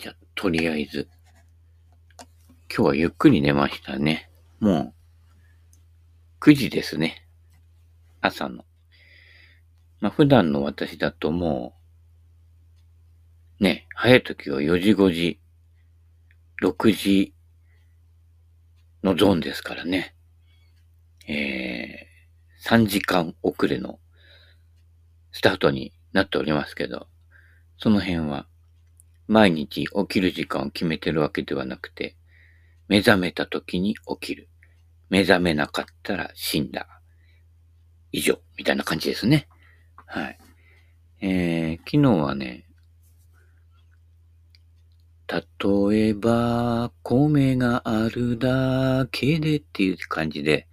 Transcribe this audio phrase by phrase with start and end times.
[0.00, 1.10] じゃ、とりあえず。
[2.74, 4.30] 今日はゆっくり寝ましたね。
[4.58, 4.94] も
[6.40, 7.28] う、9時ですね。
[8.22, 8.64] 朝の。
[10.00, 11.74] まあ、普段の私だとも
[13.60, 15.40] う、ね、早い時は4時5時、
[16.62, 17.34] 6時
[19.02, 20.14] のゾーンですからね。
[21.28, 24.00] えー、3時間遅れの
[25.30, 27.06] スタートになっておりますけど、
[27.76, 28.46] その辺は
[29.30, 32.16] 毎日起きる時間を決めてるわけではなくて、
[32.88, 34.48] 目覚めた時に起きる。
[35.08, 36.88] 目覚めなかったら死んだ。
[38.10, 39.46] 以上、みたいな感じですね。
[40.04, 40.38] はい。
[41.20, 42.66] えー、昨日はね、
[45.28, 50.66] 例えば、米があるだけでっていう感じで、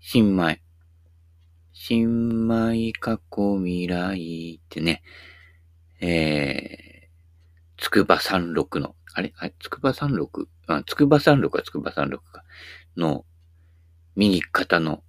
[0.00, 0.60] 新米。
[1.72, 5.04] 新米過去未来ってね、
[6.00, 6.93] えー、
[7.76, 9.32] つくば三六の、あれ？
[9.36, 9.54] あれ？
[9.60, 12.44] つくば三六あ、つくば三六はつくば三六か。
[12.96, 13.24] の、
[14.16, 15.02] 右肩の、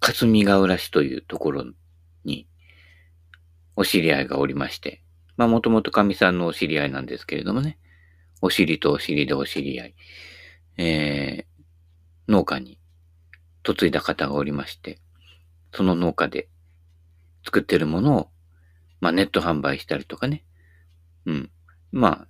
[0.00, 1.64] 霞ヶ浦市というところ
[2.24, 2.48] に、
[3.76, 5.02] お知り合いがおりまして、
[5.36, 7.78] まあもともと神さんのお知り合いなんですけれどもね、
[8.40, 9.94] お尻とお尻でお知り合い、
[10.76, 12.78] えー、農家に
[13.66, 14.98] 嫁いだ方がおりまして、
[15.72, 16.48] その農家で
[17.44, 18.28] 作ってるものを、
[19.00, 20.44] まあネット販売したりとかね。
[21.26, 21.50] うん。
[21.92, 22.28] まあ、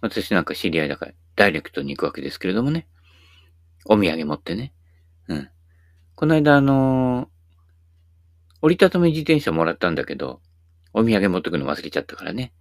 [0.00, 2.86] 私なんか知り合いだからダイレクトに行くわけですけれどもね。
[3.86, 4.72] お土産持ってね。
[5.28, 5.48] うん。
[6.14, 7.28] この間あのー、
[8.62, 10.42] 折りたたみ自転車もらったんだけど、
[10.92, 12.52] お土産持ってくの忘れちゃったからね。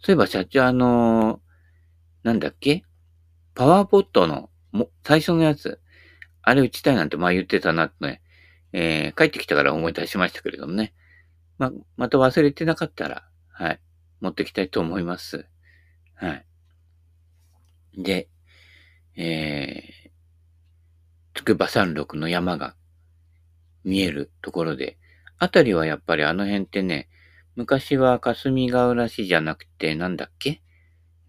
[0.00, 1.38] そういえば社長あのー、
[2.22, 2.84] なんだっけ？
[3.54, 5.80] パワーポットのも最初のやつ、
[6.42, 8.22] あれ打ちたいなんて前言ってたなってね、
[8.72, 10.94] えー、帰ってきたから思い出しましたけれどもね。
[11.58, 13.80] ま、また忘れてなかったら、はい、
[14.20, 15.46] 持ってきたいと思います。
[16.14, 16.46] はい。
[17.96, 18.28] で、
[19.16, 20.10] えー、
[21.34, 22.74] つくば山麓の山が
[23.84, 24.98] 見えるところで、
[25.38, 27.08] あたりはやっぱりあの辺ってね、
[27.54, 30.62] 昔は霞ヶ浦市じゃなくて、なんだっけ？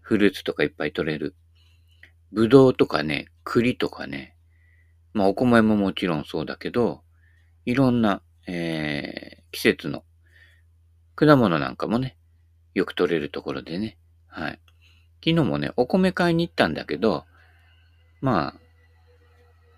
[0.00, 1.34] フルーツとかいっぱい取れる。
[2.32, 4.36] ぶどうとかね、栗とかね。
[5.12, 7.02] まあお米ももちろんそうだけど、
[7.64, 10.04] いろんな、えー、季節の
[11.16, 12.16] 果物なんかもね、
[12.74, 13.98] よく取れるところでね。
[14.28, 14.60] はい。
[15.24, 17.24] 昨日もね、お米買いに行ったんだけど、
[18.20, 18.60] まあ、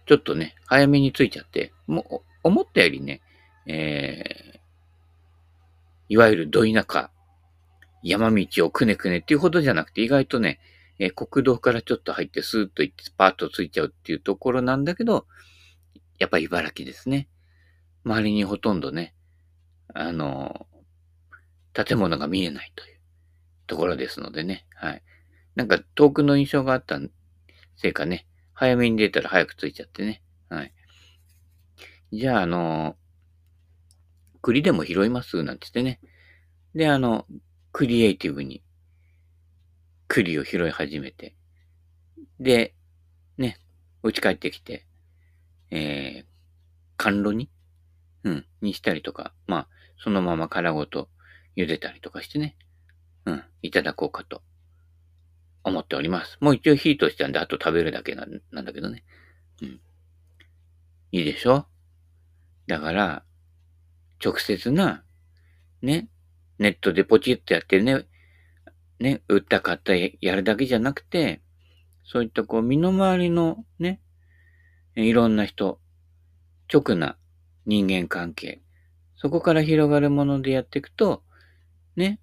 [0.06, 3.20] ちょっとね、早めに着いちゃって、もう、思ったよりね、
[3.66, 4.58] えー、
[6.08, 7.10] いわゆるど田舎、
[8.02, 10.60] 山道をくねくねっていうほどじゃなくて、意外とね、
[10.98, 15.26] えー、国道からちょっと入ってスーッと行ってパーッと着いちゃうっていうところなんだけど、
[16.18, 17.28] やっぱ茨城ですね。
[18.04, 19.14] 周りにほとんどね、
[19.94, 20.66] あの、
[21.72, 22.98] 建物が見えないという
[23.66, 25.02] ところですのでね、はい。
[25.54, 26.98] なんか遠くの印象があった
[27.76, 30.72] せいかね、早めに出たら早く着いちゃってね、はい。
[32.12, 32.96] じゃあ、あの
[34.42, 35.42] 栗でも拾います？
[35.42, 36.00] なんて言ってね。
[36.74, 37.26] で、あの、
[37.72, 38.62] クリエイティブに
[40.08, 41.34] 栗を拾い始めて、
[42.40, 42.74] で、
[43.38, 43.58] ね、
[44.02, 44.84] 家帰ってきて、
[45.70, 47.50] えー、甘露に、
[48.24, 49.68] うん、にしたりとか、まあ、
[50.02, 51.08] そのまま殻ごと
[51.56, 52.56] 茹でたりとかしてね、
[53.26, 54.42] うん、いただこうかと
[55.64, 56.38] 思っております。
[56.40, 59.04] もう一応火としてんで、あと食べるだけなんだけどね。
[59.62, 59.80] うん。
[61.12, 61.66] いいでしょ？
[62.66, 63.22] だから、
[64.24, 65.04] 直接な、
[65.82, 66.08] ね、
[66.58, 68.06] ネットでポチッとやってね、
[68.98, 71.42] ね、売った買ったやるだけじゃなくて、
[72.04, 74.00] そういったこう、身の回りのね、
[74.94, 75.80] いろんな人、
[76.72, 77.16] 直な
[77.66, 78.62] 人間関係、
[79.16, 81.22] そこから広がるものでやっていくと、
[81.96, 82.20] ね、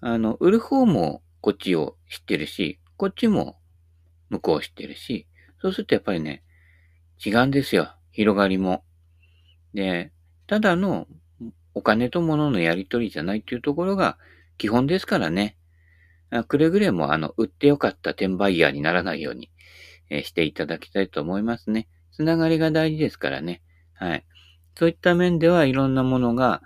[0.00, 3.58] あの、売る方もこっちを知ってるし、こっちも
[4.30, 5.26] 向こうを知ってるし、
[5.60, 6.42] そうするとやっぱりね、
[7.24, 7.94] 違うんですよ。
[8.12, 8.84] 広がりも。
[9.72, 10.12] で、
[10.46, 11.06] ただの
[11.74, 14.18] お金と物のやり取りじゃないっていうところが
[14.58, 15.56] 基本ですからね。
[16.48, 19.50] くれぐれもあの、売ってよかった転売ヤーにならないように、
[20.10, 21.88] え、していただきたいと思いますね。
[22.12, 23.62] つながりが大事ですからね。
[23.94, 24.24] はい。
[24.76, 26.62] そういった面ではいろんなものが、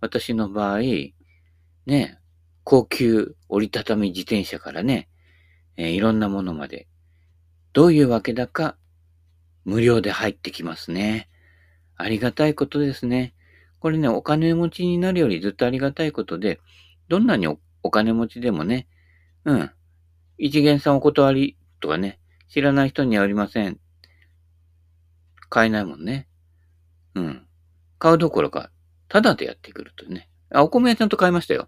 [0.00, 0.80] 私の場合、
[1.90, 2.20] ね、
[2.62, 5.08] 高級折りたたみ自転車からね、
[5.76, 6.86] えー、いろんなものまで、
[7.72, 8.76] どういうわけだか、
[9.64, 11.28] 無料で入ってきますね。
[11.96, 13.34] ありがたいことですね。
[13.80, 16.60] これね、お金持ちになるよりずっとありがたいことで、
[17.08, 17.48] どんなに
[17.82, 18.86] お金持ちでもね、
[19.44, 19.70] うん。
[20.38, 23.80] 一元さんお断りとかね、知らない人にはありません。
[25.48, 26.28] 買えないもんね。
[27.16, 27.46] うん。
[27.98, 28.70] 買うどころか、
[29.08, 30.29] ただでやってくるとね。
[30.52, 31.66] あ、お米屋ちゃんと買いましたよ。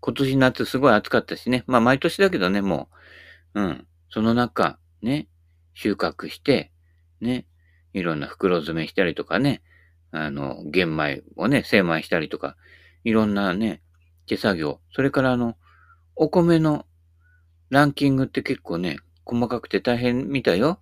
[0.00, 1.64] 今年夏すごい暑かったしね。
[1.66, 2.88] まあ毎年だけどね、も
[3.54, 3.60] う。
[3.60, 3.86] うん。
[4.10, 5.28] その中、ね、
[5.74, 6.72] 収穫して、
[7.20, 7.46] ね、
[7.92, 9.62] いろんな袋詰めしたりとかね、
[10.10, 12.56] あの、玄米をね、精米したりとか、
[13.04, 13.80] いろんなね、
[14.26, 14.80] 手作業。
[14.92, 15.56] それからあの、
[16.16, 16.84] お米の
[17.70, 20.80] ランキングって結構ね、細かくて大変みたいよ。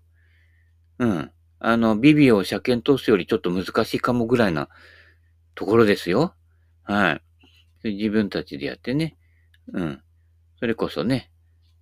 [0.98, 1.30] うん。
[1.60, 4.68] あの、ビビを車検通すよりちょっと難しいかもぐらいな
[5.54, 6.34] ところですよ。
[6.84, 7.20] は
[7.84, 7.90] い。
[7.92, 9.16] 自分たちでやってね。
[9.72, 10.02] うん。
[10.58, 11.30] それこそね、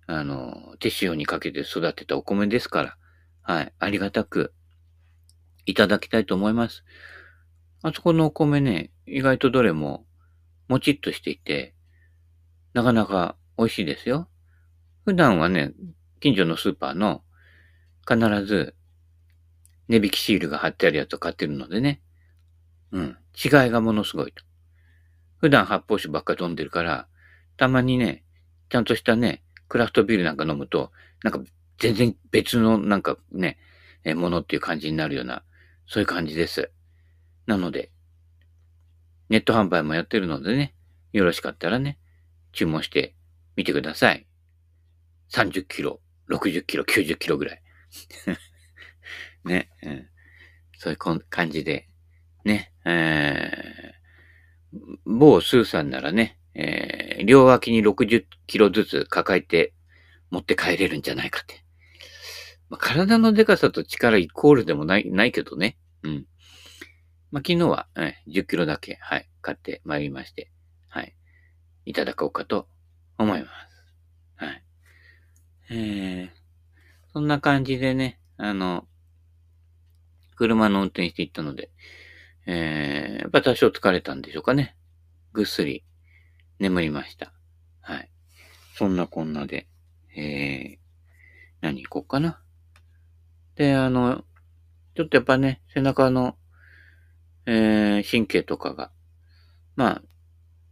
[0.07, 2.97] あの、手塩にかけて育てたお米ですから、
[3.41, 3.73] はい。
[3.79, 4.53] ありがたく
[5.65, 6.83] いただきたいと思います。
[7.81, 10.05] あそこのお米ね、意外とどれも
[10.67, 11.75] もちっとしていて、
[12.73, 14.29] なかなか美味しいですよ。
[15.05, 15.73] 普段はね、
[16.19, 17.23] 近所のスーパーの
[18.07, 18.75] 必ず
[19.87, 22.01] 値引きシールが貼ってあるやつを買ってるのでね。
[22.91, 23.17] うん。
[23.33, 24.43] 違いがものすごいと。
[25.39, 27.07] 普段発泡酒ばっかり飲んでるから、
[27.57, 28.23] たまにね、
[28.69, 30.91] ちゃんとしたね、クラフトビールなんか飲むと、
[31.23, 31.41] なんか
[31.77, 33.57] 全然別のなんかね、
[34.03, 35.43] えものっていう感じになるような、
[35.87, 36.71] そういう感じです。
[37.45, 37.91] なので、
[39.29, 40.75] ネット販売もやってるのでね、
[41.13, 41.97] よろしかったらね、
[42.51, 43.15] 注文して
[43.55, 44.27] みてください。
[45.31, 47.61] 30キロ、60キロ、90キロぐらい。
[49.45, 50.09] ね、うん、
[50.77, 51.87] そういう感じで、
[52.43, 53.78] ね、えー、
[55.19, 59.73] 某スーさんならね、えー、両脇に60キロずつ抱えて
[60.31, 61.65] 持って帰れるんじゃないかって。
[62.69, 65.77] まあ、体のデカさと力イコールでもない、ないけどね。
[66.03, 66.25] うん。
[67.31, 70.51] まあ、昨日は、え10キロだけ、はい、買ってまいりまして、
[70.87, 71.15] はい、
[71.85, 72.67] いただこうかと
[73.17, 74.45] 思います。
[74.45, 74.63] はい。
[75.71, 76.29] えー、
[77.11, 78.87] そんな感じでね、あの、
[80.35, 81.71] 車の運転していったので、
[82.45, 84.75] えー、やっぱ多少疲れたんでしょうかね。
[85.39, 85.85] ぐっすり
[86.59, 87.31] 眠りました。
[87.79, 88.11] はい。
[88.75, 89.67] そんなこんなで、
[90.13, 90.77] えー、
[91.61, 92.41] 何行こうかな。
[93.55, 94.25] で、あの、
[94.97, 96.35] ちょっとやっぱね、背中の、
[97.45, 98.91] えー、神経とかが、
[99.77, 100.01] まあ、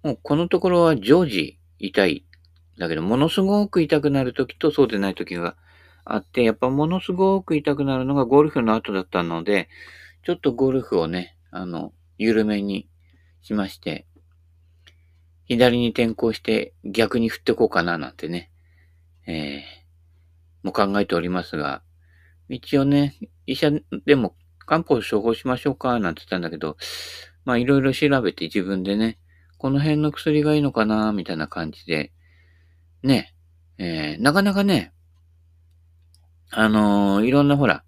[0.04, 2.26] もうこのところは常時痛い。
[2.78, 5.56] だけど、ものすごく痛くなるときとそうでないときが
[6.04, 9.70] あって、やっぱものすごく痛くなるのがゴルフの後だったので、
[10.26, 12.90] ちょっとゴルフをね、あの、緩めに
[13.42, 14.06] しまして、
[15.48, 18.52] 左に転向して逆に振ってこうかななんてね、
[19.26, 19.62] えー、
[20.64, 21.82] もう考えておりますが、
[22.50, 23.16] 一応ね、
[23.46, 23.72] 医者
[24.06, 24.36] でも
[24.66, 26.78] 漢方処方しましょうかなんて言ったんだけど、
[27.46, 29.18] まあいろいろ調べて自分でね、
[29.58, 32.12] この辺の薬がいいのかなみたいな感じで、
[33.04, 33.34] ね、
[33.78, 34.94] えー、なかなかね、
[36.52, 37.84] あのー、いろんなほら、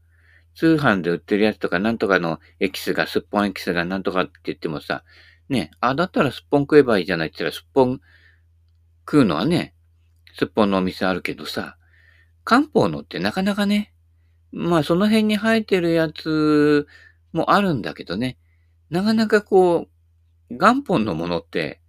[0.56, 5.04] 通販で売ってるやつとか、なんとかのエキスが、すっぽんエキスがなんとかって言ってもさ、
[5.50, 8.00] ね、あ、だったらすっぽん食えばいいじゃないって言ったら、すっぽん
[9.06, 9.74] 食うのはね、
[10.38, 11.78] すっぽんのお店あるけどさ、
[12.44, 13.94] 漢方のってなかなかね、
[14.52, 16.88] まあその辺に生えてるやつ
[17.34, 18.38] もあるんだけどね、
[18.90, 19.88] なかなかこ
[20.50, 21.82] う、元本のものって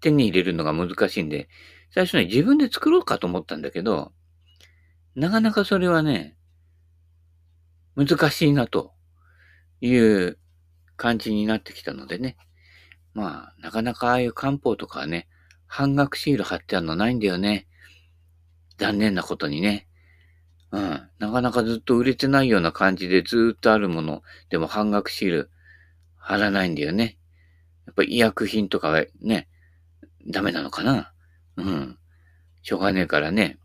[0.00, 1.48] 手に入れるのが難しいんで、
[1.92, 4.12] 最初に自分で作ろうかと思ったんだけど、
[5.14, 6.36] なかなかそれはね、
[7.96, 8.92] 難しいなと
[9.80, 10.38] いう
[10.96, 12.36] 感じになってきたのでね。
[13.14, 15.28] まあ、なかなかああいう漢方とかはね、
[15.66, 17.66] 半額シール貼ってあるのないんだよね。
[18.78, 19.86] 残念なことにね。
[20.72, 21.08] うん。
[21.18, 25.50] なかなかずっと売れてないような感じでずっとあるもの、でも半額シール
[26.16, 27.18] 貼らないんだよね。
[27.86, 29.48] やっぱ医薬品とかはね、
[30.28, 31.12] ダメなのかな
[31.56, 31.98] うん。
[32.62, 33.58] しょうがねえからね、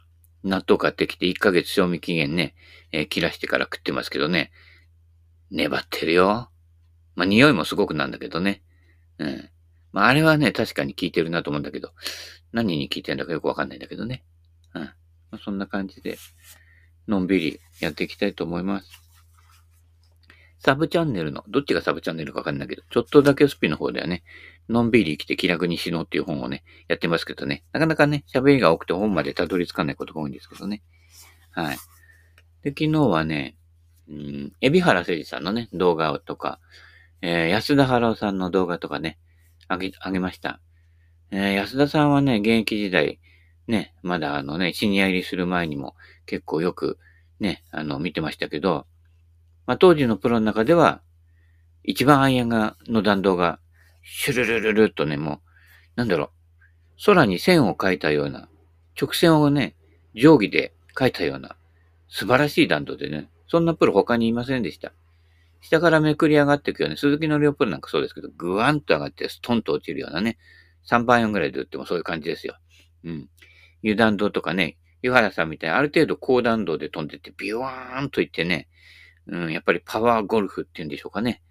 [0.43, 2.55] 納豆買ってきて1ヶ月賞味期限ね、
[2.91, 4.51] えー、切らしてから食ってますけどね。
[5.51, 6.49] 粘ってるよ。
[7.15, 8.61] まあ、匂いもすごくなんだけどね。
[9.19, 9.49] うん。
[9.91, 11.91] まあ、あれはね、確かに効いてるなと思うんだけど、
[12.51, 14.23] 何に効いてるんだかよくわかんないんだけどね。
[14.73, 14.81] うん。
[14.83, 14.91] ま
[15.31, 16.17] あ、そんな感じで、
[17.07, 19.05] のんびりやっていきたいと思います。
[20.59, 24.23] サブチャンネルの、どっちがサブチャンネルかわかんないけど、ちょっとだけスピの方ではね、
[24.67, 30.81] のんびり生きて気楽に死のうっていう本をね、やってますけどね、なかなかね、喋りが多くて本までたどり着かないことが多いんですけどね。
[31.51, 31.77] はい。
[32.63, 33.55] で、昨日はね、
[34.09, 36.59] うん、海老原誠二さんのね、動画とか、
[37.27, 39.17] えー、安田原さんの動画とかね、
[39.67, 40.59] あげ、あげました。
[41.31, 43.19] えー、安田さんはね、現役時代、
[43.67, 45.95] ね、まだあのね、シニア入りする前にも
[46.27, 46.99] 結構よく
[47.39, 48.85] ね、あの、見てましたけど、
[49.65, 51.01] まあ、当時のプロの中では、
[51.83, 53.59] 一番アイアンが、の弾道が、
[54.03, 55.39] シュルルルルっとね、もう、
[55.95, 56.29] なんだろう、
[57.07, 58.49] 空に線を描いたような、
[59.01, 59.73] 直線をね、
[60.13, 61.55] 定規で描いたような、
[62.07, 64.93] 素晴らしい弾道でね、そんなプロ他にいませんでした。
[65.61, 66.95] 下からめくり上がっていくよね。
[66.95, 70.37] 鈴木のりょうプロなんかそうですけど、ぐわんと上がってストンと落ちるようなね、
[70.87, 72.57] 3万円ぐらいで売ってもそういう感じですよ。
[73.03, 73.29] うん。
[73.83, 78.67] 油断道とかね、湯原さんみたいなある程度高弾道で飛んでってビュワーンといってね、
[79.27, 81.41] うん、やっぱりパワーゴルフっていうんでしょうかね。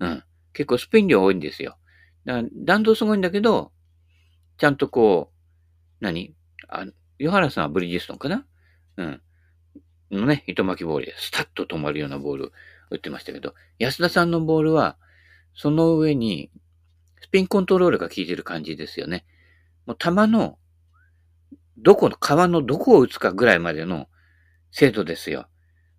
[0.00, 0.24] うん。
[0.52, 1.76] 結構スピン量多いんですよ。
[2.24, 3.72] だから弾道すごいんだけど、
[4.58, 6.34] ちゃんとこう、何？
[6.68, 6.86] あ、
[7.18, 8.44] 湯原さんはブリヂストンかな？
[8.96, 9.22] うん。
[10.10, 12.52] のね、糸巻きボールでスタッと止まるようなボール
[12.90, 14.96] 打ってましたけど、安田さんのボールは、
[15.54, 16.50] その上に、
[17.22, 19.24] スピンコントロールが効いてる感じですよね。
[19.86, 20.58] もう球の、
[21.78, 24.08] どこの、皮のどこを打つかぐらいまでの
[24.70, 25.48] 精度ですよ。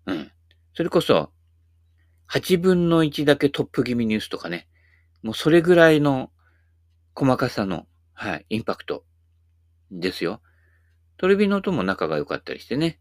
[0.06, 0.30] うん。
[0.74, 1.32] それこそ、
[2.30, 4.68] 8分の1だけトップ気味に打つとかね。
[5.22, 6.30] もうそれぐらいの
[7.14, 9.04] 細かさの、はい、インパクト
[9.90, 10.40] ですよ。
[11.18, 12.98] トレビの音も仲が良かったりしてね。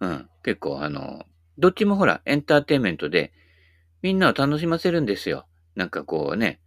[0.00, 0.28] うん。
[0.42, 1.24] 結構あの、
[1.58, 3.32] どっちもほら、エンターテインメントで、
[4.02, 5.46] みんなを楽しませるんですよ。
[5.74, 6.60] なんかこうね、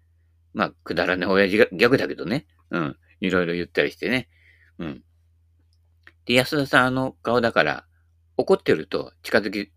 [0.54, 2.48] まあ、くだらね親父が逆だけどね。
[2.72, 2.98] うん。
[3.20, 4.28] いろいろ言ったりしてね。
[4.80, 5.04] うん。
[6.26, 7.86] で、安田さんあの顔だから、
[8.38, 9.72] 怒ってると近づき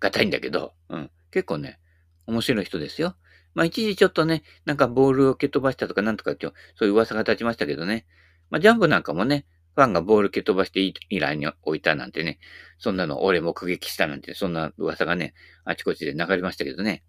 [0.00, 1.10] がたいんだけど、うん。
[1.30, 1.78] 結構ね、
[2.26, 3.16] 面白い人ですよ。
[3.54, 8.06] まあ一時ちょっとね、なんかボールを蹴飛ばしたとかなんとかってそういう噂が立ちましたけどね。
[8.50, 12.38] まあジャンプなんかもね、ファンがボール蹴飛ばして以来に置いたなんてね、
[12.78, 17.02] そんなの俺目撃したなんて、そんな噂がね、あちこちで流れましたけどね。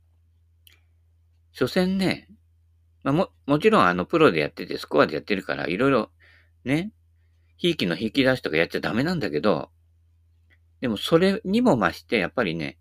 [1.51, 2.27] 所詮ね、
[3.03, 6.09] まあ、も、もちろんあのプロでやっててスコアでやってるから、いろいろ
[6.63, 6.91] ね、
[7.57, 9.69] ひいきの引き出しとかやっちゃダメなんだけど、
[10.81, 12.77] でもそれにも増して、やっぱりね、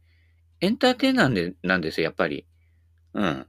[0.61, 2.47] エンターテイナーでなんですよ、やっぱり。
[3.13, 3.47] うん。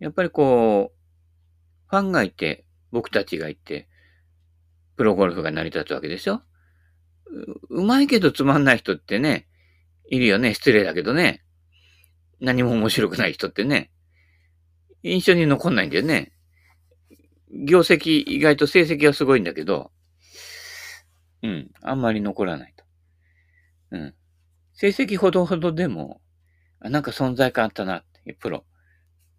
[0.00, 3.88] やっぱりこう、ファンがいて、僕たちがいて、
[5.02, 6.42] プロゴルフが成り立つわけでしょ
[7.70, 9.48] うまいけどつまんない人ってね、
[10.08, 10.54] いるよね。
[10.54, 11.42] 失礼だけどね。
[12.38, 13.90] 何も面白くない人ってね。
[15.02, 16.30] 印象に残んないんだよね。
[17.66, 19.90] 業績、意外と成績はすごいんだけど、
[21.42, 22.84] うん、あんまり残らないと。
[23.90, 24.14] うん。
[24.72, 26.20] 成績ほどほどでも、
[26.78, 28.64] あなんか存在感あったなって、プロ。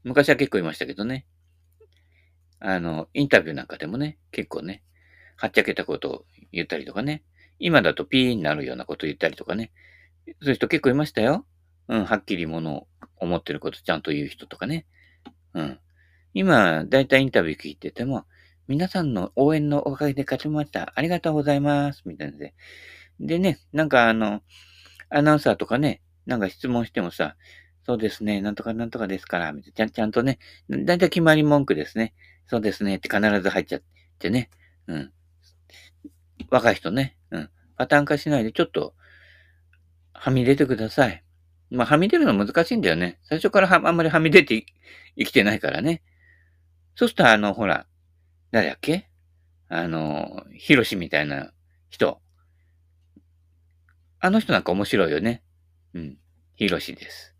[0.03, 1.25] 昔は結構いましたけどね。
[2.59, 4.83] あの、インタビューなんかでもね、結構ね、
[5.35, 7.23] はっちゃけたことを言ったりとかね。
[7.59, 9.71] 今だとピーになるようなことを言ったりとかね。
[10.41, 11.45] そういう人結構いましたよ。
[11.87, 12.87] うん、はっきりものを
[13.17, 14.85] 思ってることちゃんと言う人とかね。
[15.53, 15.79] うん。
[16.33, 18.25] 今、だいたいインタビュー聞いてても、
[18.67, 20.93] 皆さんの応援のおかげで勝ちました。
[20.95, 22.03] ありがとうございます。
[22.05, 22.53] みたいなで。
[23.19, 24.41] でね、なんかあの、
[25.09, 27.35] アナウンサーとかね、なんか質問してもさ、
[27.85, 32.13] そうですね、なんとかなんとかですから、ちゃんちゃんとね、だいたい決まり文句ですね。
[32.47, 33.81] そうですねって必ず入っちゃっ
[34.19, 34.49] てね。
[34.87, 35.11] うん。
[36.49, 37.17] 若い人ね。
[37.31, 37.49] うん。
[37.77, 38.93] パターン化しないでちょっと、
[40.13, 41.23] はみ出てください。
[41.69, 43.19] まあ、はみ出るの難しいんだよね。
[43.23, 44.65] 最初からはあんまりはみ出て
[45.17, 46.03] 生きてないからね。
[46.95, 47.87] そうすると、あの、ほら、
[48.51, 49.09] 誰だっけ？
[49.69, 51.51] あの、ヒロシみたいな
[51.89, 52.21] 人。
[54.19, 55.41] あの人なんか面白いよね。
[55.95, 56.17] うん。
[56.55, 57.33] ヒロシです。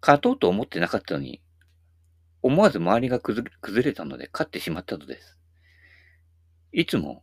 [0.00, 1.42] 勝とうと思ってなかったのに、
[2.42, 3.44] 思わず周りが崩
[3.82, 5.38] れたので勝ってしまったのです。
[6.72, 7.22] いつも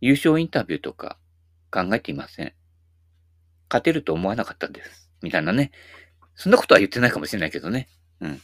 [0.00, 1.18] 優勝インタビューとか
[1.70, 2.52] 考えていません。
[3.68, 5.10] 勝てると思わなかったんです。
[5.22, 5.72] みたいなね。
[6.34, 7.88] そんなことは言ってないかもしれないけどね。
[8.20, 8.40] うん。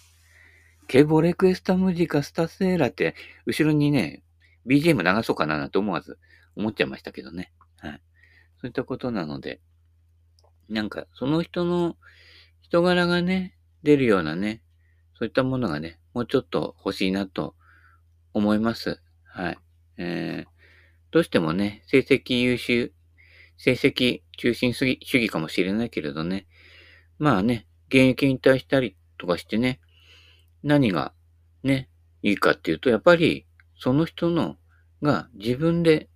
[0.88, 3.14] ケボレクエスタムジカスタセーラって、
[3.47, 4.23] 後ろにね、
[4.67, 6.19] BGM 流そうかななんて思わず
[6.57, 7.52] 思っちゃいましたけどね。
[7.79, 8.00] はい。
[8.61, 9.61] そういったことなので、
[10.69, 11.97] なんか、その人の
[12.61, 14.62] 人柄がね、出るようなね、
[15.19, 17.55] そういったものがね、もうちょっと欲しいなと
[18.33, 19.00] 思います。
[19.35, 19.59] はい。
[19.97, 20.51] えー、
[21.11, 22.93] どうしてもね、成績優秀、
[23.57, 26.47] 成績中心主義かもしれないけれどね、
[27.19, 29.81] まあね、現役引退したりとかしてね、
[30.62, 31.12] 何が
[31.62, 31.89] ね、
[32.23, 33.47] いいかっていうと、やっぱり
[33.79, 34.57] その人の
[35.03, 36.09] が自分で、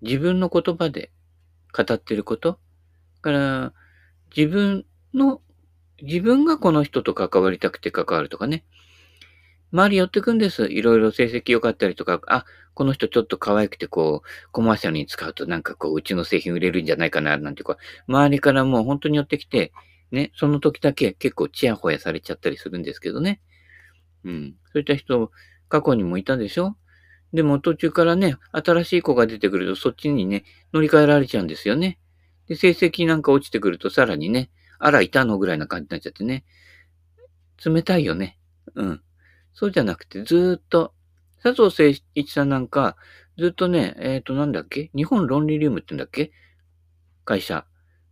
[0.00, 1.12] 自分の言葉で
[1.72, 2.58] 語ってること、
[3.20, 3.72] から
[4.36, 5.40] 自分の、
[6.02, 8.64] 自分がこの人と関わりたくて関わるとかね、
[9.72, 10.66] 周り寄ってくんです。
[10.66, 19.72] いろいろ成績良かったりとか、あ、この人ちょっと可愛くてこう、コマーシャルに使うとなんかこう、うちの製品売れるんじゃないかな、なんていうか、周りからもう本当に寄ってきて、
[20.10, 23.40] ね、その時だけ結構チヤホヤされちゃったりするんですけどね。
[24.24, 24.54] うん。
[24.66, 25.30] そういった人、
[25.68, 26.76] 過去にもいたでしょ？
[27.32, 31.98] でも途中からね、新しい子が出てくるとそっちにね、乗り換えられちゃうんですよね。
[32.46, 36.44] で、成績なんか落ちてくるとさらにね、あら、いたのぐらいな感じになっちゃってね。
[37.64, 38.38] 冷たいよね。
[38.74, 39.00] うん。
[39.54, 40.92] そうじゃなくて、ずっと、
[41.42, 42.96] 佐藤誠一さんなんか、
[43.38, 44.90] ずっとね、えっ、ー、と、なんだっけ？
[44.94, 46.32] 日本論理リリウムってんだっけ？
[47.24, 47.66] 会社。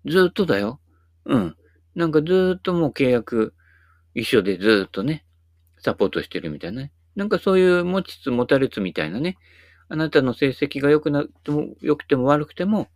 [0.07, 0.81] ずっとだよ。
[1.27, 1.57] うん。
[1.95, 3.55] なんかずっともう契約
[4.15, 5.25] 一緒でずっとね、
[5.79, 6.93] サポートしてるみたいなね。
[7.17, 9.37] なんかそういう持ちつ持たれつみたいなね。
[9.89, 12.89] あなたの成績が良くなっても、良くても悪くても、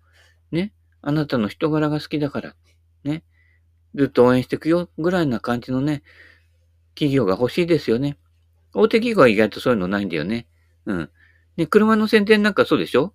[0.50, 0.72] ね。
[1.02, 2.54] あなたの人柄が好きだから、
[3.02, 3.24] ね。
[3.94, 6.02] ずっと応援していくよ、ぐらいな感じのね、
[6.94, 8.16] 企業が欲しいですよね。
[8.74, 10.46] 大手企業は意外とそういうのないんだよね。
[10.86, 11.10] うん。
[11.56, 13.14] ね、車の宣伝なんかそうでしょ？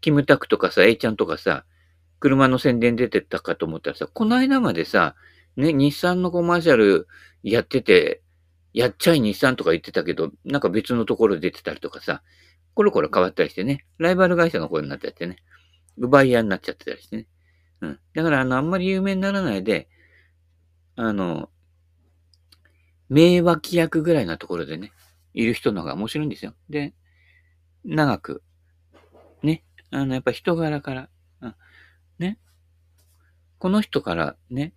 [0.00, 1.64] キムタクとかさ、A ちゃんとかさ、
[2.18, 5.14] 車の宣伝出てたかと思ったらさ、この間までさ、
[5.56, 7.06] ね、日産のコマーシャル
[7.42, 8.22] やってて、
[8.72, 12.22] やっちゃい日産とか言ってたけど、なんか別のところ出てたりとかさ、
[12.74, 15.36] コロコロ変わったりしてね、ライバル会社の方になっちゃってね、
[15.96, 17.26] 奪い合いになっちゃってたりしてね。
[17.80, 17.98] うん。
[18.14, 19.88] だから、あの、あんまり有名にならないで、
[20.96, 21.50] あの、
[23.10, 24.92] 名脇役ぐらいなところでね、
[25.34, 26.54] いる人の方が面白いんですよ。
[26.70, 26.94] で、
[27.84, 28.42] 長く、
[29.42, 31.08] ね、あの、やっぱ人柄から、
[31.42, 31.54] うん、
[32.18, 32.38] ね、
[33.58, 34.72] この人からね、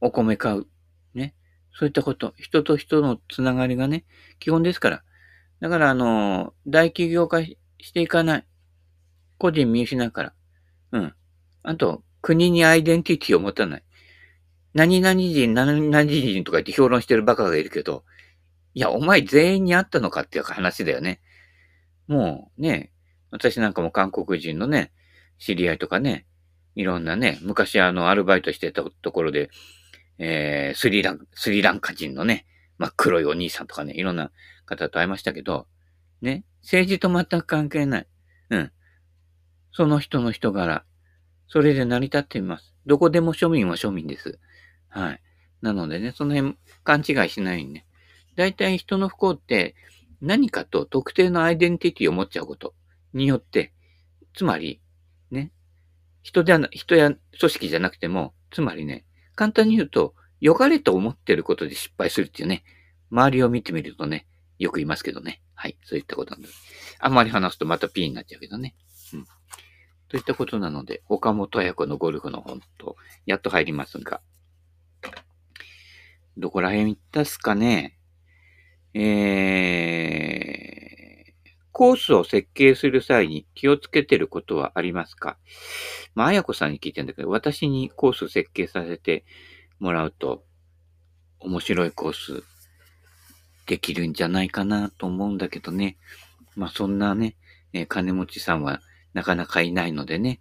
[0.00, 0.66] お米買う、
[1.14, 1.34] ね、
[1.72, 4.04] そういったこと、人と人のつながりがね、
[4.40, 5.02] 基本ですから。
[5.60, 7.56] だから、あの、大企業化し
[7.92, 8.46] ていかない。
[9.38, 10.32] 個人見失うから。
[10.92, 11.14] うん。
[11.62, 13.84] あと、国にアイデンティティを持たない。
[14.74, 18.04] 何々人、何々人とか言って評論してるバカがいるけど、
[18.74, 21.20] いや、お前全員に会ったのかっていう話だよね。
[22.06, 22.92] もうね、
[23.30, 24.92] 私なんかも韓国人のね、
[25.38, 26.26] 知り合いとかね、
[26.74, 29.50] いろんなね、昔あの、アルバイトしてたところで、
[30.18, 32.46] えー、スリラン、スリランカ人のね、
[32.78, 34.30] 真っ黒いお兄さんとかね、いろんな
[34.64, 35.66] 方と会いましたけど、
[36.22, 38.06] ね、政治と全く関係ない。
[38.50, 38.72] うん。
[39.72, 40.84] その人の人柄。
[41.48, 42.74] それで成り立っています。
[42.86, 44.38] どこでも庶民は庶民です。
[44.88, 45.20] はい。
[45.62, 47.86] なのでね、その辺勘違いしないようにね。
[48.36, 49.74] 大体人の不幸って
[50.20, 52.74] 何かと特定のアイデンティティを持っちゃうこと
[53.12, 53.72] によって、
[54.34, 54.80] つまり、
[55.30, 55.52] ね、
[56.22, 59.04] 人では人や組織じゃなくても、つまりね、
[59.34, 62.64] 簡単に言うと、良かれと思ってることで失敗するっていうね、
[63.10, 64.26] 周りを見てみるとね、
[64.58, 65.42] よく言いますけどね。
[65.54, 65.76] はい。
[65.82, 66.54] そういったことなんです。
[67.00, 68.74] あんまり話すとまた P になっちゃうけどね。
[69.14, 69.26] うん。
[70.08, 72.96] といったことなので、岡本彩子のゴルフの本と、
[73.26, 74.20] やっと入りますが、
[76.38, 77.98] どこら辺行ったっすかね
[78.94, 85.36] えー、コースを設計する際に気をつけてることはありますか？
[86.14, 89.24] まあ、あやこさんに聞いてんだけど、私にコース設計させて
[89.78, 90.42] もらうと、
[91.40, 92.42] 面白いコース
[93.66, 95.98] できるんじゃないかなと思うんだけどね。
[96.56, 97.36] まあ、そんなね、
[97.72, 98.80] え、金持ちさんは
[99.12, 100.40] なかなかいないのでね。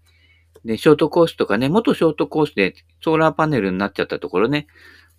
[0.64, 4.68] で、ショートコースとかね、元ショートコースでソーラーパネルになっちゃったところね、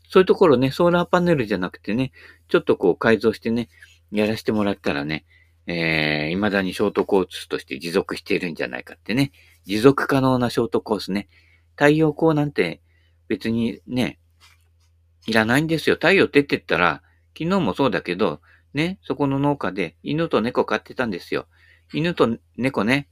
[0.08, 2.12] そういうところね、ソーラーパネルじゃなくてね、
[2.48, 3.68] ちょっとこう改造してね、
[4.10, 5.26] やらせてもらったらね、
[5.66, 9.32] えー、未だにショートコースとして持続しているんじゃないかってね、
[9.64, 11.28] 持続可能なショートコースね。
[11.76, 12.80] 太陽光なんて
[13.28, 14.18] 別にね、
[15.26, 15.96] いらないんですよ。
[15.96, 17.02] 太陽照ってったら、
[17.38, 18.40] 昨日もそうだけど、
[18.72, 21.46] ね、そこの農家で犬と猫飼ってたんですよ。
[21.92, 23.08] 犬と猫ね、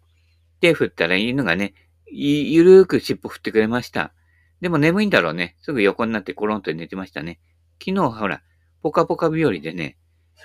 [0.60, 1.74] 手振ったら犬がね、
[2.10, 4.14] ゆるーく尻尾振ってくれました。
[4.60, 5.56] でも眠いんだろうね。
[5.62, 7.38] すぐ横になってコロンと寝てましたね。
[7.78, 8.42] 昨日ほら、
[8.82, 9.96] ポカポカ日和でね、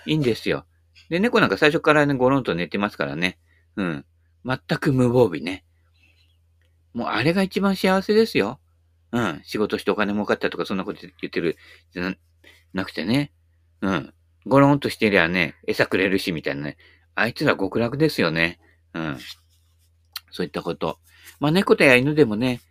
[0.05, 0.65] いいんですよ。
[1.09, 3.37] で、猫なんか最初からね、ゴロンと寝てますからね。
[3.75, 4.05] うん。
[4.45, 5.63] 全く無防備ね。
[6.93, 8.59] もうあれが一番幸せですよ。
[9.11, 9.41] うん。
[9.43, 11.57] 仕事してお金儲かったとかそんなこと言ってる
[11.93, 12.13] じゃ
[12.73, 13.31] なくてね。
[13.81, 14.13] うん。
[14.45, 16.77] ゴロンとしてりゃね、餌くれるし、みたいなね。
[17.15, 18.59] あいつら極楽ですよね。
[18.93, 19.17] うん。
[20.31, 20.99] そういったこと。
[21.39, 22.61] まあ、猫とや犬でもね、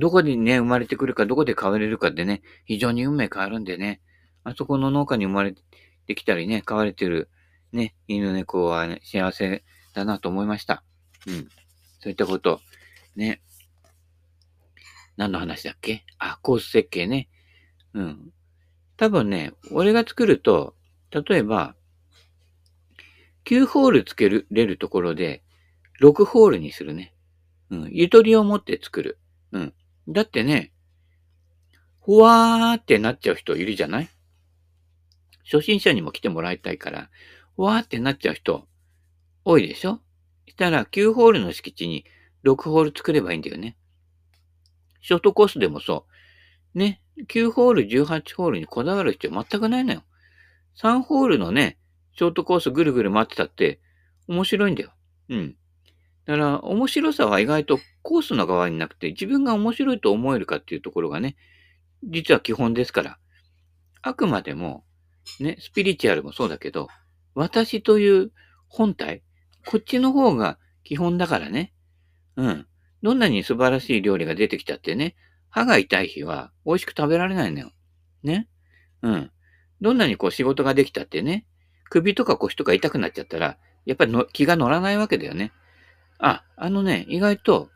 [0.00, 4.00] どこにね、生まれてくるか、どこで飼われるかでね、非常に運命変わるんでね、
[4.42, 5.54] あそこの農家に生まれ
[6.06, 7.28] てきたりね、飼われてる、
[7.72, 9.62] ね、犬猫は、ね、幸せ
[9.94, 10.82] だなと思いました。
[11.28, 11.48] うん。
[12.00, 12.60] そういったこと。
[13.14, 13.42] ね。
[15.16, 16.04] 何の話だっけ？
[16.18, 17.28] あ、コース設計ね。
[17.92, 18.32] うん。
[18.96, 20.74] 多分ね、俺が作ると、
[21.10, 21.74] 例えば、
[23.44, 25.42] 9ホールつけるれるところで、
[26.00, 27.14] 6ホールにするね。
[27.68, 27.90] うん。
[27.92, 29.18] ゆとりを持って作る。
[29.52, 29.74] うん。
[30.10, 30.72] だってね、
[32.04, 34.10] ふわーってなっちゃう人いるじゃない？
[35.44, 37.10] 初心者にも来てもらいたいから、
[37.56, 38.66] ふわーってなっちゃう人
[39.44, 40.00] 多いでしょ？
[40.46, 42.04] したら9ホールの敷地に
[42.44, 43.76] 6ホール作ればいいんだよね。
[45.00, 46.06] ショートコースでもそ
[46.74, 46.78] う。
[46.78, 47.02] ね。
[47.28, 50.02] 9ホール、18ホールにこだわる必要全くないのよ。
[50.78, 51.78] 3ホールのね、
[52.16, 53.80] ショートコースぐるぐる回ってたって
[54.26, 54.92] 面白いんだよ。
[55.28, 55.56] うん。
[56.30, 61.34] だから、面白さは意外とコースの側になくて、自分が面白いと思えるかっていうところがね、
[62.04, 63.18] 実は基本ですから。
[64.00, 64.84] あくまでも、
[65.40, 66.86] ね、スピリチュアルもそうだけど、
[67.34, 68.30] 私という
[68.68, 69.24] 本体、
[69.66, 71.72] こっちの方が基本だからね。
[72.36, 72.66] うん。
[73.02, 75.16] どんなに素晴らしい料理が出てきたってね、
[75.48, 77.72] 歯が痛い日は美味しく食べられないのよ。
[78.22, 78.46] ね。
[79.02, 79.32] うん。
[79.80, 81.44] どんなにこう仕事ができたってね、
[81.88, 85.50] 首とか腰とか痛くなっちゃったら、やっぱりの気が乗らないわけだよね。
[86.20, 87.70] あ、あのね、意外と、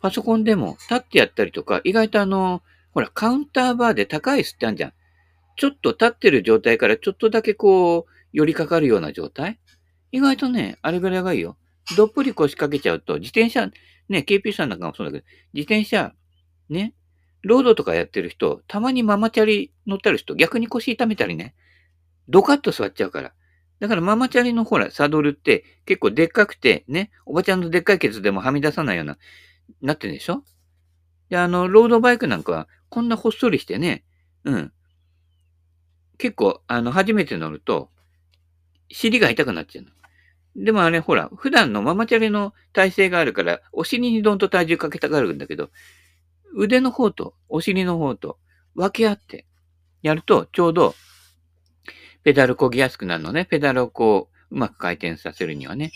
[0.00, 4.92] パソコンでも立ってやったりとか、意外とあの、ほら、カウンターバーで高い椅子ってあるじゃん。
[5.56, 9.58] ちょっと立ってる状態からちょっとだけこう、寄りかかるような状態
[10.12, 11.56] 意外とね、あれぐらいがいいよ。
[11.96, 13.66] どっぷり腰掛けちゃうと、自転車、
[14.08, 16.14] ね、KP さんなんかもそうだけど、自転車、
[16.68, 16.94] ね、
[17.42, 21.54] ロードとかやってる人、たまにママチャリ乗ってる人、逆に腰痛めたりね、
[22.28, 23.32] ドカッと座っちゃうから。
[23.80, 29.18] だからママチャリのほら、サドルって結構でっかくて、ね、おばちゃんのでっかいケツでもはみ出さないような、
[29.80, 30.44] なってるでしょ？
[31.30, 34.04] で、あの、ロードバイクなんかは、こんなほっそりしてね、
[34.44, 34.72] うん。
[36.18, 37.88] 結構、あの、初めて乗ると、
[38.90, 39.90] 尻が痛くなっちゃうの。
[40.56, 45.70] でもあれ、ほら、普段のママチャリの体勢があるから、お尻にどんと体重かけたがるんだけど、
[46.54, 48.38] 腕の方とお尻の方と
[48.74, 49.46] 分け合って
[50.02, 50.94] やると、ちょうど、
[52.22, 53.44] ペダル漕ぎやすくなるのね。
[53.44, 55.92] ペダルをこう、うまく回転させるにはね。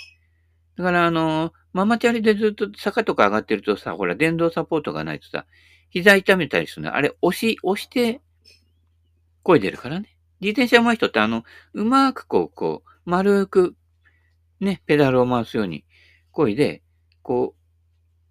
[0.76, 5.46] だから、あの、ママチャリでずっと坂とか上がってるとさ、ほら、電動サポートがないとさ、
[5.90, 6.94] 膝痛めたりするの。
[6.94, 8.20] あれ、押し、押して、
[9.42, 10.16] 声出るからね。
[10.40, 13.76] 自転車上手い人ってあの、うまくこう、こう、丸く、
[14.60, 15.84] ね、ペダルを回すように、
[16.32, 16.82] 声で、
[17.22, 17.60] こう、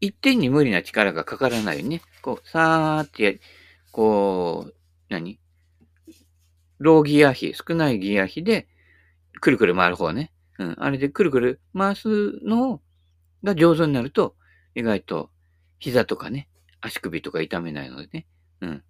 [0.01, 3.31] 一点に無理な力がかからないようにね、こう、さーってや
[3.91, 4.73] こう、
[5.09, 5.39] 何？
[6.83, 8.67] ローギア比、少ないギア比で、
[9.39, 10.33] くるくる回る方ね。
[10.59, 10.75] うん。
[10.77, 12.81] あれでくるくる回すの
[13.41, 14.35] が上手になると、
[14.75, 15.31] 意外と
[15.79, 16.49] 膝とかね、
[16.81, 18.27] 足首とか痛めないのでね。
[18.59, 18.83] うん。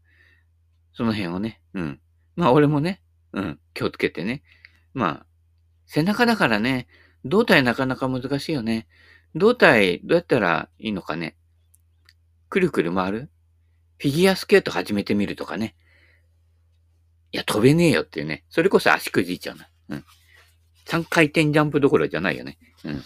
[0.93, 1.99] その辺をね、うん。
[2.35, 3.01] まあ俺もね、
[3.31, 4.41] うん、気をつけてね。
[4.95, 5.25] まあ、
[5.85, 6.87] 背中だからね、
[7.25, 8.87] 胴体なかなか難しいよね。
[9.35, 11.35] 胴体どうやったらいいのかね。
[12.49, 13.29] くるくる回る？
[13.99, 15.75] フィギュアスケート始めてみるとかね。
[17.33, 18.43] いや、飛べねえよっていうね。
[18.49, 19.67] それこそ足くじいちゃうな。
[19.89, 20.05] うん。
[20.85, 22.59] 3回転ジャンプどころじゃないよね。
[22.85, 23.03] うん。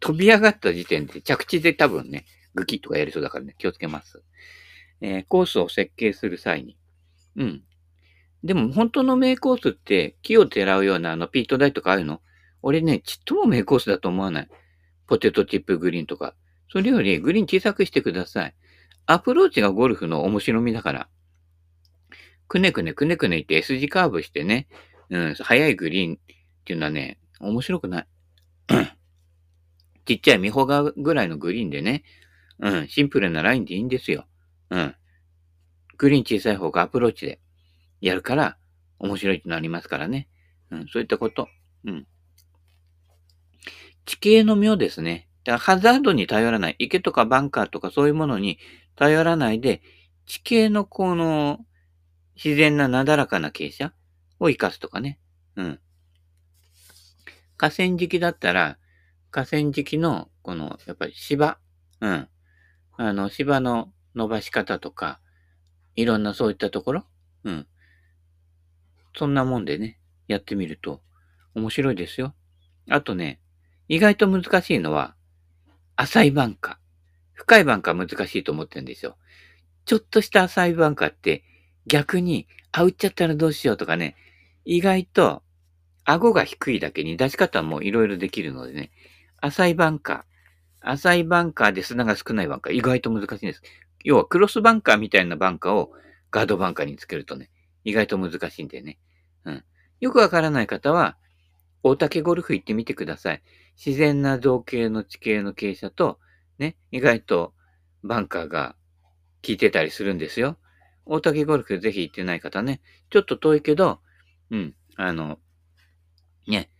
[0.00, 4.22] 飛び上がった時点で着地で多分ね、グキッとかやりそうだからね、気をつけます。
[5.00, 6.76] えー、コースを設計する際に。
[7.36, 7.62] うん。
[8.44, 12.20] でも本当の名コースって木をてらうようなあのピート台とかあるの？
[12.60, 14.48] 俺ね、ちっとも名コースだと思わない。
[15.06, 16.34] ポテトチップグリーンとか。
[16.70, 18.54] それよりグリーン小さくしてください。
[19.06, 21.08] アプローチがゴルフの面白みだから。
[22.48, 24.68] くねくねくねくねって S 字カーブしてね、
[25.10, 26.18] うん、速いグリーンっ
[26.64, 28.06] ていうのはね、面白くない。
[30.06, 32.04] ちっちゃいミホガぐらいのグリーンでね、
[32.58, 34.26] うん、シンプルなラインでいいんですよ。
[34.70, 34.94] うん。
[35.96, 37.40] グリーン小さい方がアプローチで。
[38.00, 38.58] やるから、
[38.98, 40.28] 面白いってなりますからね。
[40.70, 41.48] うん、そういったこと。
[41.84, 42.06] うん。
[44.04, 45.28] 地形の妙ですね。
[45.44, 46.76] だからハザードに頼らない。
[46.78, 48.58] 池とかバンカーとかそういうものに
[48.96, 49.82] 頼らないで、
[50.26, 51.64] 地形のこの、
[52.36, 53.94] 自然ななだらかな傾斜
[54.40, 55.18] を活かすとかね。
[55.56, 55.80] うん。
[57.56, 58.78] 河川敷だったら、
[59.30, 61.58] 河川敷の、この、やっぱり芝。
[62.00, 62.28] うん。
[62.96, 65.20] あの、芝の伸ばし方とか、
[65.96, 67.04] いろんなそういったところ。
[67.44, 67.66] うん。
[69.16, 71.00] そんなもんでね、やってみると
[71.54, 72.34] 面白いですよ。
[72.90, 73.40] あとね、
[73.88, 75.14] 意外と難しいのは、
[75.96, 76.76] 浅いバンカー。
[77.34, 79.16] 深いバンカー難しいと思ってるんですよ。
[79.84, 81.44] ちょっとした浅いバンカーって
[81.86, 84.16] 逆に、あ、打っちゃったらどうしようとかね、
[84.64, 85.42] 意外と
[86.04, 88.90] 顎が低いだけに出し方もいろいろできるのでね、
[89.40, 90.22] 浅いバンカー。
[90.86, 93.62] 浅いバンカーで砂が少ないバンカー、意外と難しいんです。
[94.04, 95.92] 要はクロスバンカーみたいなバンカーを
[96.30, 97.50] ガードバンカーにつけるとね、
[97.84, 98.98] 意外と難しいんだよね。
[99.44, 99.64] うん。
[100.00, 101.16] よくわからない方は、
[101.82, 103.42] 大竹ゴルフ行ってみてください。
[103.76, 106.18] 自然な造形の地形の傾斜と、
[106.58, 107.54] ね、意外と
[108.02, 108.76] バンカーが
[109.44, 110.58] 効いてたりするんですよ。
[111.06, 114.00] 大竹ゴルフぜひ行ってない方ね、ちょっと遠いけど、
[114.50, 115.38] うん、あの、
[116.46, 116.70] ね、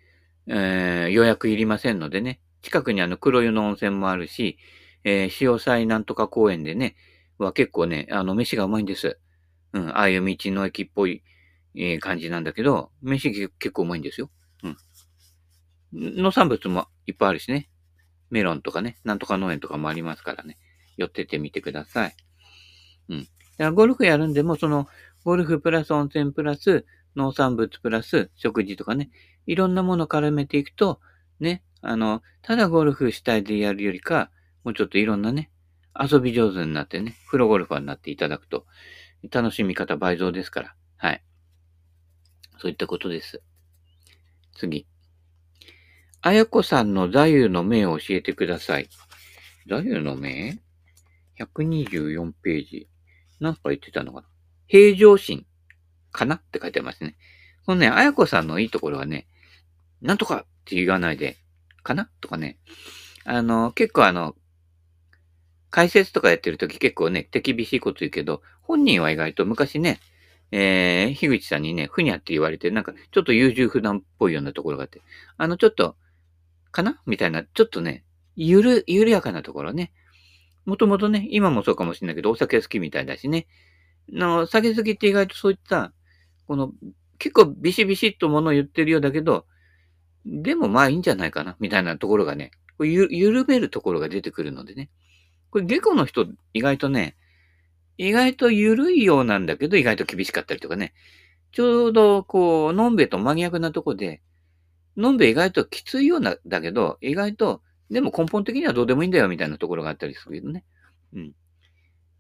[0.47, 4.59] えー、予約いりませんのでね、近くにあの黒湯の温泉もあるし、
[5.05, 6.97] えー、潮祭なんとか公園でね、
[7.39, 9.19] は結構ね、あの、飯がうまいんです。
[9.73, 11.23] うん、ああいう道の駅っぽい、
[11.75, 14.31] えー、感じなんだけど、飯結構うまいんですよ。
[14.63, 14.77] うん。
[15.93, 17.69] 農産物もいっぱいあるしね。
[18.31, 20.59] メロンとかね、なんとか農園とかもありますからね。
[20.97, 22.17] 寄ってってみてください。
[23.09, 23.29] うん。
[23.57, 24.89] だからゴルフやるんでも、その、
[25.25, 26.85] ゴルフプラス温泉プラス
[27.17, 29.11] 農産物プラス食事とかね、
[29.47, 31.01] いろんなもの絡めていくと、
[31.41, 34.31] ね、あの、ただゴルフ主体でやるよりか、
[34.65, 35.51] もうちょっといろんなね、
[35.99, 38.67] 遊び上手になってね、プロゴルファーになっていただくと、
[39.31, 40.75] 楽しみ方倍増ですから。
[40.97, 41.25] はい。
[42.59, 43.43] そういったことです。
[44.55, 44.87] 次。
[46.23, 48.89] あやこさんの座右の銘を教えてください。
[49.69, 50.59] 座右の銘
[51.39, 52.89] ?124 ページ。
[53.41, 54.27] 何か言ってたのかな
[54.67, 55.47] 平常心
[56.13, 57.17] かなって書いてありますね。
[57.67, 59.27] このね、あやこさんのいいところはね、
[60.03, 61.37] なんとかって言わないで、
[61.83, 62.59] かなとかね。
[63.25, 64.35] あの、結構あの、
[65.71, 70.01] 解説とかやってるとき結構ね、手厳しいこと言うけど、本人は意外と昔ね、
[70.53, 75.03] えー、樋口さんにね、ふにゃって言われて、なんか、ちょっと優柔不断っぽいようなところがあって、
[75.37, 75.97] あの、ちょっと、
[76.71, 78.05] かなみたいな、ちょっとね、
[78.37, 79.93] ゆる、緩やかなところね。
[80.67, 83.47] もともとね、今もそうかもしれないけど、お酒好きみたいだしね。
[84.11, 85.93] の、酒好きって意外とそういった、
[86.47, 86.73] この、
[87.19, 89.47] 結構ビシビシっとものを言ってるようだけど、
[90.27, 92.51] でもまあいいんじゃないかな、みたいなところがね、
[92.81, 94.91] ゆ、緩めるところが出てくるのでね。
[95.51, 97.17] これ、下戸の人、意外とね、
[97.99, 100.95] 意外と緩いようなんだけど、意外と厳しかったりとかね。
[101.53, 104.23] ちょうど、こう、のんべと真逆なとこで、
[104.97, 110.65] のんべ意外ときついような、だけど、意外と、でも根本的にはどうでもいいんだよ、みたいなところがあったりするけどね。
[111.15, 111.33] うん。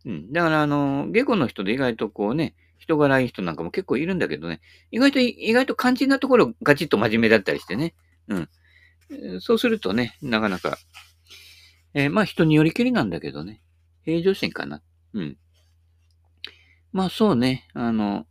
[0.04, 0.32] うん。
[0.32, 7.94] だから、あの、下戸の人で意外とこうね、人柄いい人なんかも結構いるんだけどね、意外と、意外と肝心なところガチッと真面目だったりしてね。
[8.28, 8.48] うん。
[9.40, 10.76] そうするとね、なかなか、
[11.94, 13.62] えー、まあ人によりきりなんだけどね、
[14.04, 14.82] 平常心かな。
[15.14, 15.36] うん。
[16.92, 18.26] まあそうね、あの、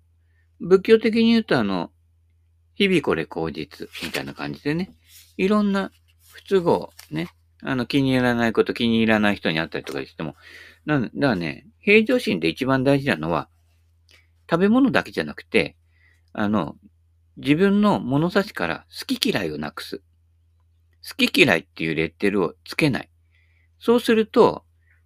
[0.60, 1.92] 仏教的に言うとあの、
[2.76, 4.92] 日々これ口実みたいな感じでね、
[5.38, 5.92] いろんな
[6.34, 7.30] 不都合、ね、
[7.62, 10.36] あの気に入らないこと気に入らない人に会ったりとかしても
[10.86, 13.48] な、だからね、平常心で一番大事なのは、
[14.50, 15.78] 食べ物だけじゃなくて、
[16.34, 16.76] あの、
[17.38, 20.02] 自分の物差しから好き嫌いをなくす。
[21.08, 23.10] 好き嫌いっていうレッテルをつけない。
[23.80, 24.64] そうすると、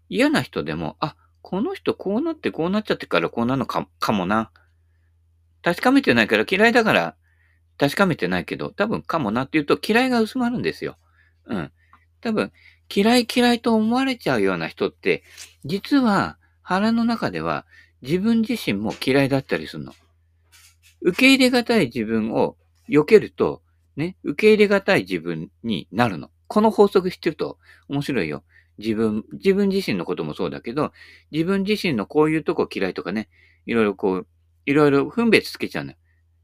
[0.09, 4.51] 嫌な人でも、あ、この人こうなってこうなっちゃってからこうなのかかもな。
[5.61, 7.15] 確かめてないから嫌いだから
[7.77, 10.97] 確かめてないけど、多分かもなって言うと嫌いが薄まるんですよ。
[11.47, 11.71] うん。
[12.21, 12.51] 多分、
[12.93, 15.23] 嫌い嫌いと思われちゃうような人って、
[15.65, 17.65] 実は腹の中では
[18.01, 19.93] 自分自身も嫌いだったりするの。
[21.01, 22.57] 受け入れがたい自分を
[22.89, 23.61] 避けると、
[23.95, 26.29] ね、受け入れがたい自分になるの。
[26.47, 27.57] この法則知ってると
[27.89, 28.43] 面白いよ。
[28.77, 30.91] 自分、自分自身のこともそうだけど、
[31.31, 33.29] 自分自身のこういうとこ嫌いとかね、
[33.65, 34.27] いろいろこう、
[34.65, 35.97] いろいろ分別つけちゃうのよ。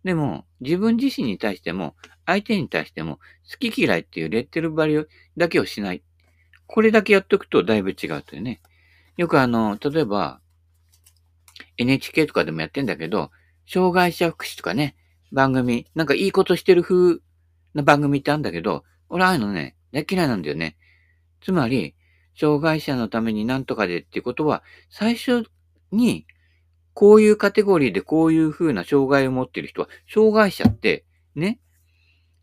[0.03, 5.05] でも、自分自身に対しても、相手に対しても、好き嫌いっていうレッテルバリ
[5.37, 6.03] だけをしない。
[6.67, 8.61] これだけやっておくとだいぶ違うというね。
[9.17, 10.39] よくあの、例えば、
[11.77, 13.31] NHK とかでもやってんだけど、
[13.65, 14.95] 障害者福祉とかね、
[15.31, 17.19] 番組、なんかいいことしてる風
[17.73, 20.77] な番組ってあるんだけど、俺ああいうのね、大嫌いなんだよね。
[21.41, 21.95] つまり、
[22.39, 25.43] 障害者のためになんとかでっていうことは、最初
[25.91, 26.25] に、
[26.93, 31.59] こういうカテゴリーでこういう風な障害を持っている人は、障害者って、ね、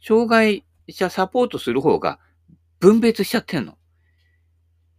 [0.04, 2.18] 障害者サポートする方が
[2.80, 3.78] 分別しちゃってんの。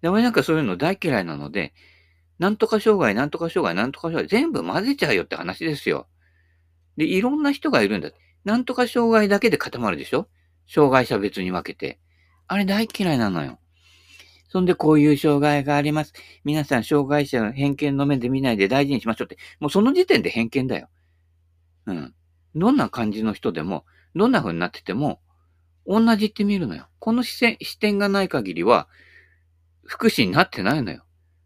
[0.01, 1.73] で、俺なんかそういうの大嫌いなので、
[2.39, 6.07] なんとか障害、なんとか障害、なんとか障害、全部混ぜちゃうよって話ですよ。
[6.97, 8.11] で、いろんな人がいるんだ。
[8.43, 10.27] なんとか障害だけで固まるでしょ？
[10.67, 11.99] 障害者別に分けて。
[12.47, 13.59] あれ大嫌いなのよ。
[14.51, 16.11] そんでこういう障害があります。
[16.43, 19.37] 皆さん障害者の偏見の目で見ないで大事にしましょうって。
[19.61, 20.89] もうその時点で偏見だよ。
[21.85, 22.13] うん。
[22.55, 25.21] どんな感じの人でも、どんな風になってても、
[25.87, 26.89] 同じって見るのよ。
[26.99, 28.89] この視線視点がない限りは、
[29.85, 31.05] 福祉になってないのよ。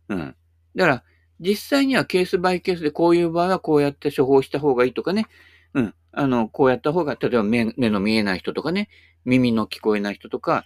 [0.10, 0.36] うん。
[0.76, 1.04] だから、
[1.40, 5.28] 実際にはケースバイケースでこういう場合はこうやって処方した方がいいとかね。
[5.76, 5.94] うん。
[6.12, 8.90] あの、こうやった方が、例えば目目の見えない人とかね、
[9.26, 10.66] 耳の聞こえない人とか、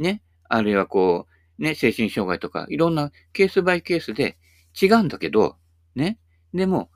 [0.00, 0.20] ね。
[0.48, 4.36] あるいはこう、ね、精神障害とか、いろんなケースバイケースで
[4.80, 5.56] 違うんだけど、
[5.94, 6.18] ね。
[6.52, 6.90] でも、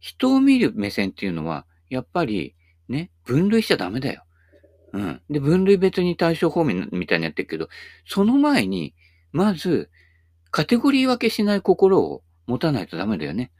[0.00, 2.54] 人を見る目線っていうのは、やっぱり、
[2.88, 4.24] ね、分類しちゃダメだよ。
[4.92, 5.22] うん。
[5.30, 7.68] で、分類別に対象方面みたいにやってるけど、
[8.06, 8.94] その前に、
[9.32, 9.90] まず、
[10.50, 13.50] カテゴリー分けしない心を持たないとダメだよね。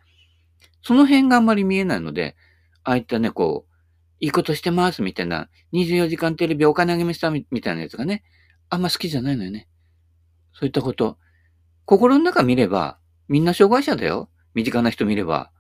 [0.83, 2.37] その辺があんまり見えないので、
[2.85, 3.75] ああいったね、こう、
[4.21, 8.23] いいことしてますみたいな、24時間テレビお金あげましたみたいなやつがね、
[8.69, 9.69] あんま好きじゃないのよね。
[10.55, 11.19] そういったこと。
[11.85, 14.31] 心の中見れば、みんな障害者だよ。
[14.55, 15.51] 身近な人見れば。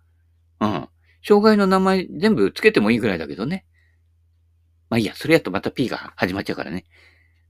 [0.60, 0.88] うん。
[1.22, 3.66] 障害の名前全部つけてもいいぐらいだけどね。
[4.88, 6.84] まあいいや、それやとまた P が始まっちゃうからね。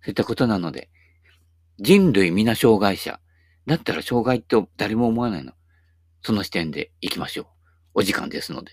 [0.02, 0.90] そういったことなので、
[1.78, 3.20] 人類皆障害者。
[3.66, 5.52] だったら障害って誰も思わないの。
[6.22, 7.46] その視点で行きましょう。
[7.94, 8.72] お時間ですので。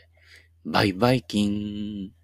[0.66, 2.21] バイバイキン。